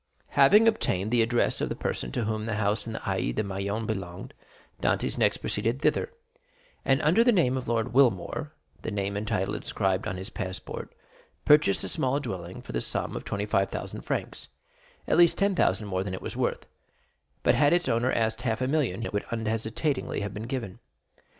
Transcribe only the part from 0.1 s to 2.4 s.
Having obtained the address of the person to